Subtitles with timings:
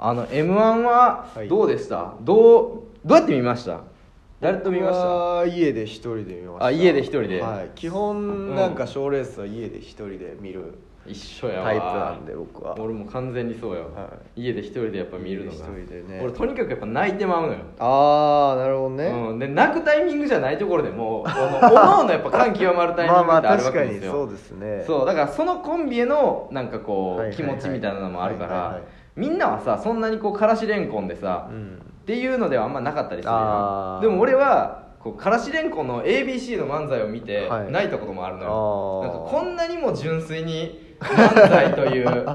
[0.00, 1.48] あの m 1ははい。
[1.48, 3.80] どうでした、どうどうやって見ました？
[4.40, 5.44] 誰と見ました？
[5.46, 6.66] 家で一人で見ました。
[6.66, 7.42] あ家で一人で。
[7.42, 7.70] はい。
[7.74, 10.74] 基本なんか賞レースは家で一人で見る
[11.04, 11.64] 一緒やわ。
[11.64, 12.78] タイプなんで僕は。
[12.78, 15.56] 俺も完全にそうやわ、は家で一人でやっぱ見るのが。
[15.56, 16.20] 一人でね。
[16.22, 17.58] 俺とにかくやっぱ泣いてまうのよ。
[17.80, 24.84] ああなるほどね、うん、で泣くタイミングじゃないところでもうおのおのやっぱ感極まるタイミン まあまあグってあるわ確かにけですよ、そうですね。
[24.86, 25.06] そう。
[25.06, 27.36] だからそのコンビへのなんかこう、はいはいはい。
[27.36, 28.82] 気持ちみたいなのもあるから、はいはいはい
[29.18, 31.78] みんなはさそんなにこうからしれんこんでさ、うん。
[32.02, 33.32] っていうのではあんまなかったりする
[34.00, 37.72] でも俺はこうからしれんこんの ABC の漫才を見てはい。
[37.72, 39.12] 泣いたこともあるのよ、あー。
[39.12, 42.26] なんかこんなにも純粋に漫才という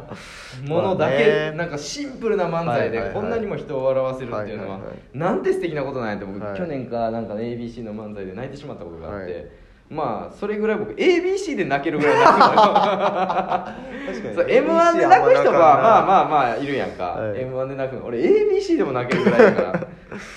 [0.67, 3.21] ものだけ、なんかシンプルな漫才ではいはいはい。
[3.21, 6.57] こんなにも人を笑わせるっていうのは,、はいはいはいなんて素敵なことなんやって僕、はい。
[6.57, 9.45] 去年かなんかの ABC の漫才で泣いてしまったことがあって、はい
[9.89, 12.51] まあそれぐらい僕 ABC で泣けるぐらい泣くのよ。
[12.55, 14.35] 確かに。
[14.35, 17.41] そう m 1で泣く人はまあまあまあいるやんか、はい。
[17.41, 18.05] M 1で泣くの。
[18.05, 19.87] 俺 ABC でも泣けるぐらいだから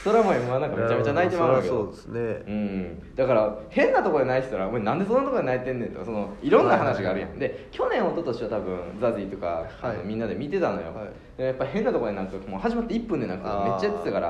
[0.04, 9.46] それはもう m 1なんかめちゃめちゃ泣いてまうわけそうですねうん、だから変なところで泣いてたら「お前なんでそんなところで泣いてんねん」とかそのいろんな話があるやん、で去年一昨年は多分ザジーとか、
[9.80, 10.06] はい。
[10.06, 11.08] みんなで見てたのよ、はい。
[11.36, 14.20] でやっぱ変なところで泣くともう始まって1分で泣くとめっちゃやってたか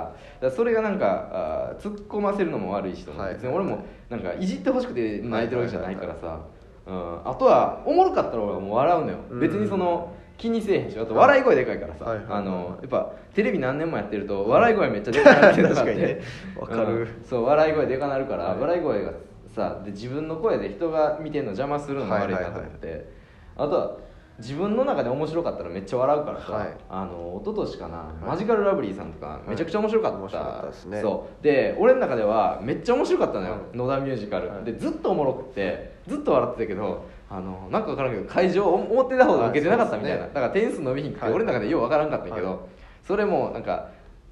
[0.40, 0.50] ら。
[0.50, 6.40] それがなんかあー突っ込ませるのも悪いしと思う、はい別に俺もなんかいじってほしくて泣いてるわけじゃないからさ、
[6.86, 9.40] うん、あとはおもろかったら俺はもう笑うのよ、うん。
[9.40, 12.26] 別にその気にせえへんしあと笑い声でかいからさ、はいはい。
[12.26, 16.20] はいあのやっぱテレビ何年もやってると笑い声めっちゃでかくなってかにね。
[16.56, 16.82] わかる。
[16.82, 17.08] うん。
[17.22, 18.60] そう笑い声でかなるから、はい。
[18.60, 19.12] 笑い声が
[19.54, 23.08] さで自分の声で人が見てるの邪魔するのも悪いなと思って、
[23.56, 23.96] あとは
[24.38, 26.76] 自分の中で面白かったらめっちゃ笑うからさ、はい。
[26.90, 28.00] あの一昨年かな、い。
[28.24, 31.00] マジカルラブリーさんとかめちゃくちゃ面白かった,、面白かったですね。
[31.00, 31.42] そう。
[31.42, 33.76] で俺の中ではめっちゃ面白かったのよ、はい。
[33.76, 34.64] 野田ミュージカル、はい。
[34.64, 40.30] でずっとおもろくてずっと笑ってたけどあのなんか分からんけど会場思ってたほど受けてなかったみたいな、ね。
[40.34, 41.34] だから点数伸びひんくて、はい。
[41.34, 42.58] 俺の中でよう分からんかったけど、はい。
[43.04, 43.88] それもなんか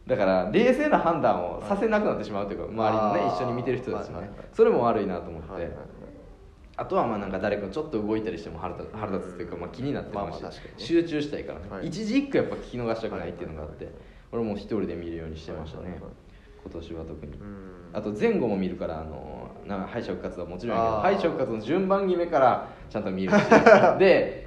[0.06, 4.47] だから冷静な判断をさせなくなってしまうというか、周りのね一緒に見てる人たちもね、はいはいはい。
[4.52, 6.03] それも悪いなと思って、はいはいはい
[6.77, 10.61] あとはまあなんか誰かちょっと動いたりしても腹立腹立つというか、まあ、気になってまあまあ確かにね。
[10.79, 11.87] 集中したいからね、はい。
[11.87, 13.89] 一時一句やっぱ聞き逃したくないっていうのがあって、
[14.33, 16.11] 俺もう一人で見るようにしてましたね、はいはいはい
[16.65, 17.91] 今年は特に、うん。
[17.93, 21.03] あと前後も見るからあのなんか敗者復活はもちろんやけどあー。
[21.03, 23.35] 敗者復活の順番決めからちゃんと見るし
[24.01, 24.47] で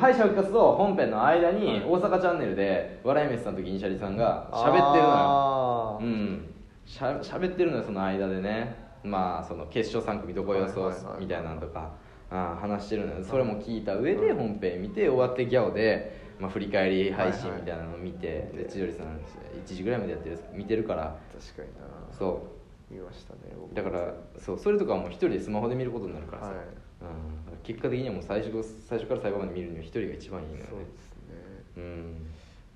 [0.00, 5.04] 敗者復活と本編の間に大阪チャンネルで笑い飯さんと銀シャリさんが喋ってるのよ。
[5.04, 6.04] あー。
[6.04, 6.54] うん。
[6.84, 11.92] しゃ喋ってるのよその間でねまあその決勝3組どこ予想みたいなのとか
[12.30, 13.24] あー話してるのよ。
[13.24, 19.20] それも聞いた上で本編見て終わってギャオで、まあ、振り返り配信みたいなのを見て、で千鳥さん1
[19.66, 21.16] 時ぐらいまでやってる見てるから。
[21.32, 22.16] 確かにな。
[22.16, 22.94] そう。
[22.94, 26.56] 見ましたね僕だからそうそれとかはもう一人でスマホで見ることになるからさ、はい。
[26.56, 30.66] うん、結果的にはもう最初最初から最後まで見るには一人が一番いいのよね。
[30.68, 31.32] そうですね。
[31.78, 32.26] うん。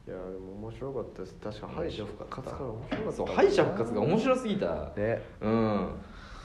[0.07, 1.35] いやでも面白かったです。
[1.35, 3.13] 確か敗者復活面白かった。
[3.13, 4.67] そう敗者復活が面白すぎた。
[4.97, 5.23] ね。
[5.43, 5.89] うん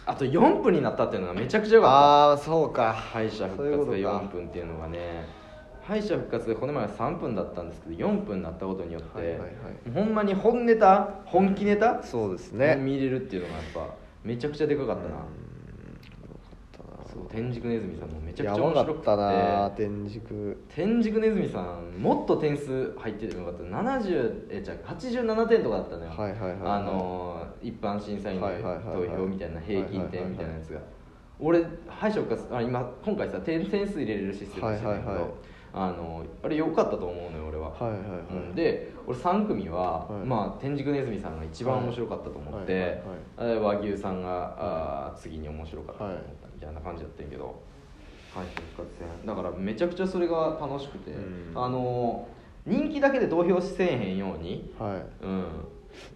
[0.05, 2.87] あと4分になったっていうのがめちゃくちゃ良かっああそうか。
[2.87, 3.97] た敗者復活がことか。
[3.97, 5.25] 4分っていうのがね
[5.83, 9.49] 敗者復活でこの前は3分だったんですけど4分になったことによって、はいはいはい。
[9.93, 12.75] ほんまに本ネタ本気ネタそうですね。
[12.75, 15.09] 見れるっていうのがやっぱめちゃくちゃでかかったな、
[17.11, 19.09] そう天竺ネズミさんもめちゃなくちゃ面白くて。
[19.09, 19.33] やばかった
[19.63, 20.57] な天竺。
[20.75, 30.79] 天竺ネズミさんもっと点数入っててもよかった70えじゃあ87点とかだったのよ、はいはいはいはいあのー一般審査員の投票みたいな平均点みたいなやつが。
[30.79, 30.85] は
[31.41, 35.37] 俺敗者復活あ今今回さ点点数入れれるシステムにしてるんだけど、
[35.73, 38.19] あのあれ良かったと思うのよ俺は、はいはいはい。
[38.31, 38.55] うん。
[38.55, 40.25] で俺3組は、はい。
[40.25, 43.01] まあ天竺ネズミさんが一番面白かったと思って、
[43.37, 43.57] はい。
[43.57, 47.63] 和牛さんが、あー次に面白かったと思ったはいみたいな感じだったんやけど、
[48.35, 49.25] 敗者復活戦。
[49.25, 51.53] だからめちゃくちゃそれが楽しくて、うん。
[51.55, 52.27] あの
[52.67, 55.25] 人気だけで投票せえへんようにはい。
[55.25, 55.45] うん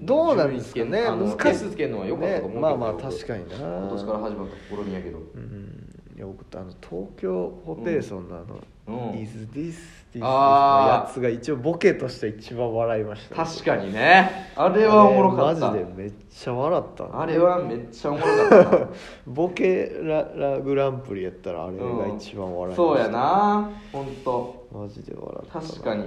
[0.01, 1.69] どうなんですかね難しい。
[1.69, 3.55] つけるのは良かったと思うけど、ねまあまあ確かにな。
[3.57, 5.17] 今年から始まった試みやけど。
[5.17, 9.75] うんいや僕あの東京ホテイソンのあのうん「Is this
[10.13, 14.31] this」やつが一応ボケとして一番笑いました確かにね。
[14.55, 15.71] あれはおもろかった。
[15.71, 17.21] マジでめっちゃ笑ったな。
[17.21, 18.87] あれはめっちゃおもろかったな。
[19.27, 23.69] ボケララグランプリやったらあれが一番笑いました、そうやな。
[23.91, 25.67] 本当マジで笑ったな。
[25.67, 26.03] 確かに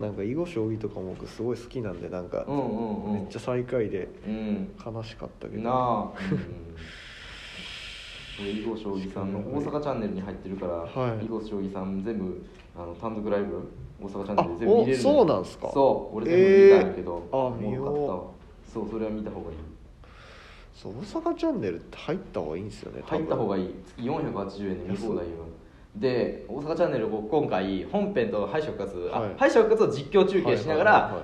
[0.00, 3.12] ななんか囲碁将棋とかも僕すごい好きなんでなんかうんうんうん。
[3.14, 4.68] めっちゃ最下位でうん。
[4.84, 5.62] 悲しかったけど。
[5.62, 6.12] なあ、
[8.42, 11.24] 囲碁将棋さんの大阪チャンネルに入ってるから、はい。
[11.24, 12.42] 囲碁将棋さん全部
[12.76, 13.68] あの単独ライブ
[14.02, 15.70] 大阪チャンネルで全部あ見れるおそうなんすか？
[15.72, 17.46] そう俺全部見たんやけど、えー。
[17.48, 17.92] あ見よわ
[18.66, 19.56] そうそれは見た方がいい。
[20.74, 23.70] そう大阪チャンネルって入った方がいいんですよね入った方がいい。
[23.86, 25.32] 月480円で見放題よ
[25.94, 29.30] で大阪チャンネル僕今回本編と敗者復活、はい。
[29.30, 31.22] あ敗者復活を実況中継しながら、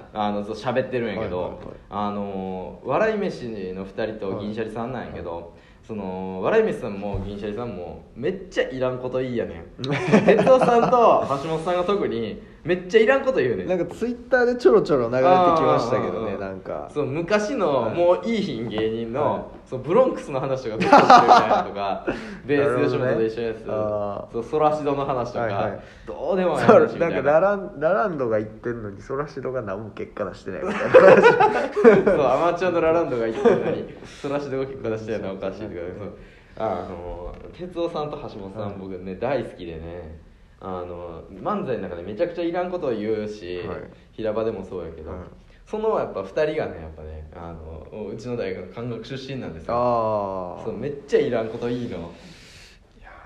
[0.55, 9.65] 喋ってるんやけど、はいはいはいあの笑い飯の2人と銀シャリさんなんやけど、その笑い飯さんも銀シャリさんもめっちゃいらんこといいやねん。
[9.83, 13.67] 哲夫さんと橋本さんが特にめっちゃいらんこと言うねん。
[13.67, 16.89] なんかツイッターでちょろちょろ流れてきましたけどねなんか。
[16.95, 22.07] そう昔のはいもういい品芸人の、はいそうブロンクスの話とかずっとしてるみたいなとか
[22.45, 24.33] ベース吉本と一緒のやつ、あー。
[24.33, 25.81] そうソラシドの話とか、はいはい。
[26.09, 27.15] どうでもないそう話みたいな。
[27.15, 31.23] なんかラランラランドが言ってんのにソラシドが何も結果出してないみたいな話。
[32.05, 35.75] そうアマチュアのラランドが言ってるのにソラシドが結構出してるのはおかしいとか
[36.59, 38.75] あの哲夫さんと橋本さん、はい。
[38.77, 40.19] 僕ね大好きでね
[40.61, 43.79] あの漫才の中でめちゃくちゃいらんことを言うし、はい。
[44.11, 45.21] 平場でもそうやけど、はい
[45.71, 49.75] そのやっぱ2人がねやっぱねあのうちの大学の漢学出身なんですよ。
[49.75, 52.13] ああそうめっちゃいらんこといいの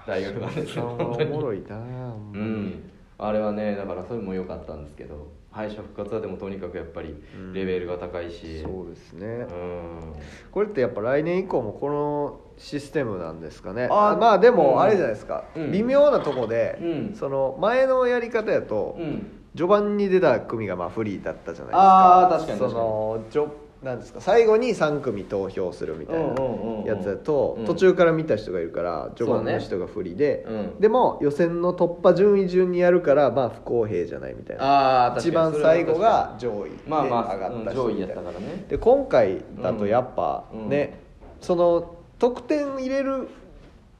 [0.06, 2.90] 大学なんですよおもろいなうん。
[3.16, 7.52] あれはねだからそれも良かったんですけど敗者復活はでもとにかくやっぱりうん。
[7.54, 8.60] レベルが高いし。
[8.60, 9.26] そうですね。
[9.26, 10.12] うん。
[10.52, 13.88] これってやっぱ来年以降もこのシステムなんですかね。
[13.90, 14.56] ああまあでうん。
[14.56, 15.72] もあれじゃないですか、うん。
[15.72, 17.14] 微妙なとこで、うん。
[17.14, 22.26] その前のやり方やと、うん序盤に出た組がまあフリーだったじゃないですか。
[22.26, 22.72] あー確かに確かに。
[22.72, 23.48] その序
[23.84, 26.86] なんですか最後に3組投票するみたいなうんうんうんうん。
[26.86, 27.66] やつだと、うん。
[27.66, 30.80] 途中から見た人がいるから序盤の人が不利で、うん。
[30.80, 34.64] でも予選の突破順位順にやるからまあ不公平じゃないみたいな。
[34.64, 38.64] ああ一番最後が上位でまあまあ上がったうん上位やったいなたからね。
[38.68, 40.68] で今回だとやっぱうん。
[40.68, 40.98] ね、
[41.40, 43.28] その得点入れる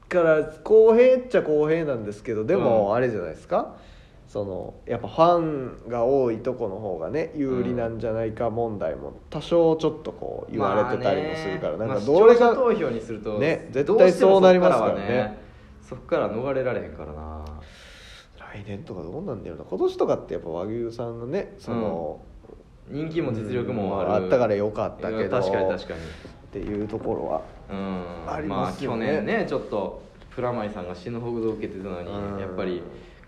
[0.09, 2.95] から公平っちゃ公平なんですけどでもうん。
[2.95, 3.75] あれじゃないですか、
[4.27, 15.37] そのやっぱファンが多いとこの方がね有利なんじゃないか問題も多少ちょっとこう言われてたりもするから、なんかどれがまあ投票にするとね絶対そうなりますからね。
[15.81, 17.45] そっから逃れられへんからな。
[18.37, 19.63] 来年とかどうなんだよな。
[19.63, 22.21] 今年とかってやっぱ和牛さんのねその、
[22.89, 25.41] 人気も実力もあったからよかったけど。
[25.41, 25.99] 確かに確かに。
[25.99, 26.03] っ
[26.51, 28.33] ていうところはうん。
[28.33, 29.07] ありまあますよね。
[29.07, 30.01] 去年ねちょっと
[30.31, 32.39] プラマイさんが死ぬほど受けてたのにうん。
[32.39, 32.81] やっぱり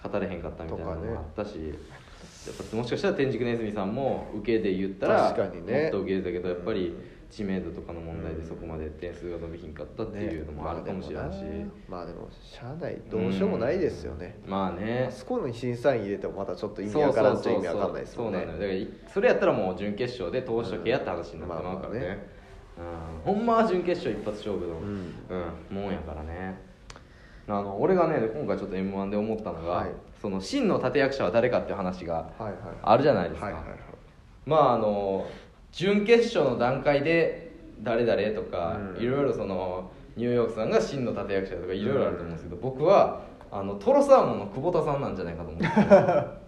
[0.03, 5.83] 語れへんかったみたいなのもあったし、やっぱもしかしたら天竺ネズミさんも受けで言ったら確かにね。
[5.83, 7.17] もっと受けてたけどやっぱりうん。
[7.29, 11.67] 知名度とかの問題でそこまで点数が伸びひんかったっていうのもあるかもしれないし、ね。
[11.87, 15.07] まあでもしゃあないどうしようもないですよね、まあね。
[15.09, 22.03] あそこに審査員入れてもまたちょっと意味わからんっちゃ意味わかんないですそうもんねなのよだからいそれやったらもう準決勝で投手とけやって話になってまうからね,、うん。
[22.05, 22.37] まあまあね
[23.27, 25.13] うん、ほんまは準決勝一発勝負の、うん。
[25.71, 25.83] うん。
[25.83, 26.61] もんやからね
[27.49, 29.91] あの俺がね今回ちょっと m 1で思ったのが、はい。
[30.21, 32.29] その真の立役者は誰かっていう話が
[32.81, 33.47] あるじゃないですか、
[34.45, 35.25] まああの
[35.71, 37.51] 準決勝の段階で
[37.81, 39.03] 誰々とか、うん。
[39.03, 43.21] いろいろそのニューヨークさんが真の立役者とかいろいろあると思うんですけど、僕は
[43.51, 45.67] あのトロサーモンの久保田さんなんじゃないかと思って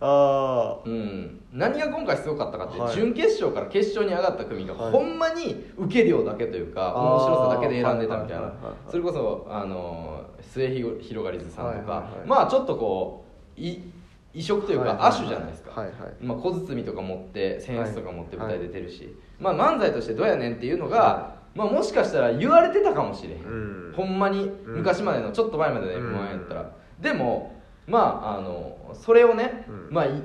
[0.00, 2.94] あうん、何が今回すごかったかって、はい。
[2.94, 4.92] 準決勝から決勝に上がった組がはい。
[4.92, 12.28] ほんまに受け量だけというか、面白さだけで選んでたみたいな、はいはいはいはいそれこそあの末広がりずさんとか、はいはいはい。
[12.28, 13.24] まあちょっとこ
[13.56, 13.82] うい
[14.34, 15.96] 異色というか、はいはいはい亜種じゃないですか、はいはい。
[16.20, 23.92] まあ、小包とか持ってセンスとか持って舞台はい出てるし、まあ、漫才としてどうやねんっていうのが、はまあ、もしかしたら言われてたかもしれへん、うん。
[23.96, 24.76] ほんまにうん。
[24.78, 26.06] 昔までのちょっと前までのうん。
[26.08, 26.70] m 1やったら、
[27.00, 27.53] でも
[27.86, 29.88] まああのそれをね、うん。
[29.90, 30.22] まあい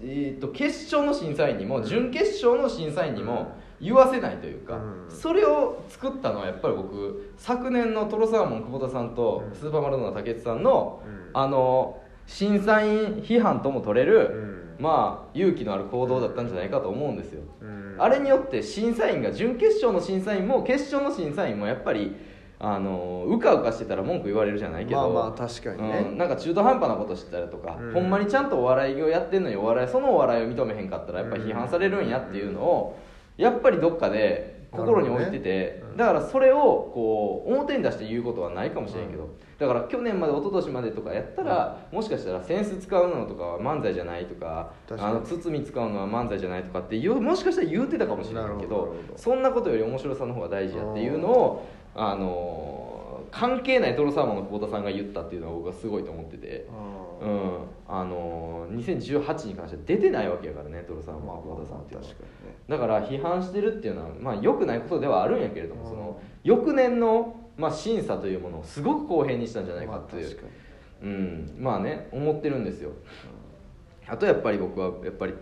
[0.00, 1.84] えー、と決勝の審査員にも、うん。
[1.84, 5.10] 準決勝の審査員にも言わせないというか、うん。
[5.10, 9.54] それを作ったのはやっぱり僕昨年のトロサーモン久保田さんとうん。
[9.54, 11.30] スーパーマラドーナ竹内さんの、うん。
[11.34, 14.84] あの審査員批判とも取れる、うん。
[14.84, 17.96] まあ勇気のある行動だったんじゃないかと思うんですよ、うん。
[17.98, 22.16] あれによって審査員が準決勝の審査員も決勝の審査員もやっぱり
[22.64, 25.10] あのうかうかしてたら文句言われるじゃないけど。
[25.10, 26.06] まあまあ確かにね。
[26.10, 27.92] うん、なんか中途半端なことしてたりとか、うん。
[27.92, 32.98] ほんまにちゃんとお笑いをやってんのにお笑いそのお笑いを認めへんかったらやっぱ批判されるんやっていうのを
[33.36, 35.96] やっぱりどっかで心に置いてて、ねうん。
[35.96, 39.28] だからそれをこう表に出して言うことはないかもしれんけど、
[39.58, 56.66] だから去年まで一昨年までとかやったら、もしかしたら扇子使うのとかは漫才じゃないとかあの包み使うのは漫才じゃないとかってもしかしたら言うてたかもしれないけどそんなことより面白さの方が大事やっていうのをあの関係ないトロサーモンの久保田さんが言ったっていうのは僕はすごいと思ってて。
[57.22, 62.14] うん、あの2018に関しては出てないわけやからねトロサーモン久保田さんっていうのは。
[62.68, 65.88] だから批判してるっていうのはまあ良くないことではあるんやけれどもうん。
[65.88, 70.38] その翌年の、まあ、審査というものをすごく公平にしたんじゃないかっていう、
[71.02, 72.90] うん、まあね思ってるんですよ。
[74.08, 75.34] あとやっぱり僕はやっぱり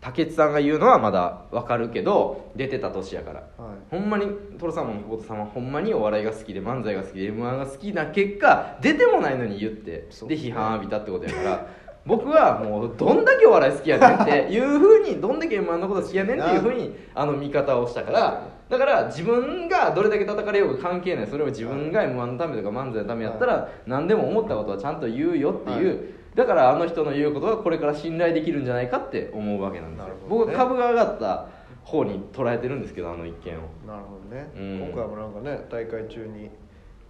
[0.00, 3.40] 竹内さんが言うのはまだ分かるけど出てた年やから。
[3.40, 3.78] はい。
[3.90, 4.26] ほんまに
[4.58, 11.66] トロサーモンの久保田さんはほんまにお笑いが好きで漫才が好きで m 1が好きな結果出てもないのに言ってで批判浴びたってことやから
[12.06, 21.26] 僕はもうどんだけお笑い好きやねんって いうふうにどんだけ m 1のこと好きやねんっていうふうにあの見方をしたからだから自分がどれだけ叩かれようが関係ない。
[21.26, 25.94] それを自分が m 1のためとか漫才のためやったら何でも思ったことはちゃんと言うよっていう、は
[26.38, 30.20] だからあの人の言うことはこれから信頼できるんじゃないかって思うわけなんですよ、ね。
[30.28, 31.48] 僕は株が上がった
[31.82, 33.62] 方に捉えてるんですけどあの一件を。
[33.84, 34.88] なるほどね、うん。
[34.88, 36.48] 今回もなんかね大会中に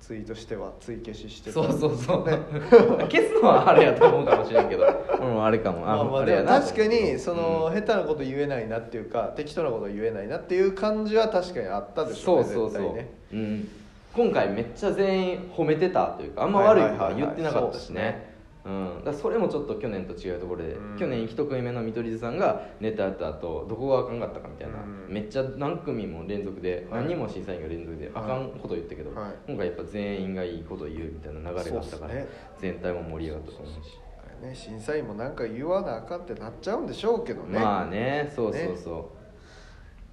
[0.01, 1.53] ツイートしては追消ししてた。
[1.53, 2.39] そうそうそう、ね。
[3.11, 4.87] 消すのはあれやと思うかもしれんけど。
[5.21, 5.81] うんあれかも。
[5.81, 6.61] まあまあでれやな。
[6.61, 13.11] も確かにその、下手なこと言えないなっていうか適当なこと言えないなっていう感じは確かにあったでしょうねそうそうそう、ね。
[13.35, 13.69] うん、
[14.15, 18.28] 今回めっちゃ全員褒めてたというかあんま悪いことは言ってなかったしね
[18.69, 20.99] うん、だそれもちょっと去年と違うところで、うん。
[20.99, 25.13] 去年一組目の見取り図さんがネタやった後どこがあかんかったかみたいな、うん。
[25.13, 27.01] めっちゃ何組も連続で、はい。
[27.05, 29.35] 何人も審査員が連続であかんこと言ったけど、はい。
[29.47, 32.27] 今回やっぱ全員がいいこと言うみたいな流れがあったから、ね。
[32.59, 34.09] 全体も盛り上がったと思うし。
[34.43, 34.55] ね。
[34.55, 37.59] 審査員もなんか言わなあかんってなっちゃうんでしょうけどね。
[37.59, 39.13] まあねそうそうそ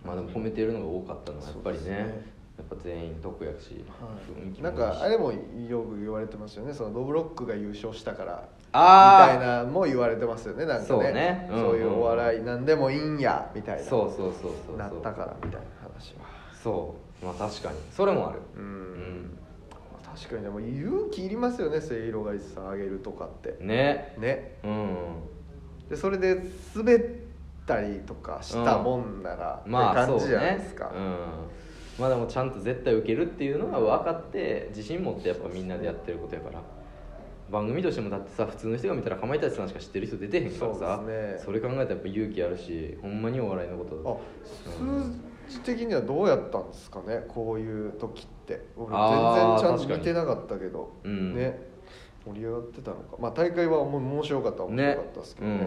[0.03, 3.83] う、まあでも褒めてるのが多かったのはやっぱりねやっぱ全員得やし、
[4.33, 6.73] 雰囲気もなんかあれもよく言われてますよね。
[6.73, 10.87] そのドブロックが優勝したからみたいなのも言われてますよねなんかね。
[10.87, 11.49] そうね。
[11.51, 13.83] うんそういうお笑いなんでもいいんやみたいな。
[13.83, 16.25] そうそうそうそうなったからみたいな話は。
[16.63, 17.25] そう。
[17.25, 17.77] まあ確かに。
[17.91, 18.39] それもある。
[18.55, 18.65] ううん。
[19.25, 19.37] ん
[20.15, 20.43] 確かに。
[20.43, 23.57] でも勇気いりますよねせいろがいさんあげるとかって。
[23.59, 24.15] ね。
[24.17, 24.59] ね。
[24.63, 24.97] うん
[25.89, 26.41] でそれで
[26.75, 27.01] 滑っ
[27.67, 31.17] たりとかしたもんなら、まあそうって感じじゃないねですか、うん
[31.99, 36.61] まあでもちゃんと絶対受けるっていうのが分かって自信持ってやっぱみんなでやってることやから。
[37.49, 41.39] 番組としてもだってさ普通の人が見たらかまいたちさんしか知ってる人出てへんからさそね。
[41.43, 44.21] それ考えたらやっぱ勇気あるしほんまにお笑いのこと。
[45.47, 48.65] あ数字的にはどうやったんですかねこういう時って。
[48.75, 51.35] 俺全然ちゃんと見てなかったけど、うん。
[51.35, 51.75] ね。
[52.25, 53.17] 盛り上がってたのか。
[53.19, 55.57] まあ大会はもう面白かったは面白かったですけどね。
[55.57, 55.63] ね